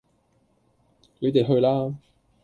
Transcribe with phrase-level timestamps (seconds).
[1.19, 1.95] 你地去啦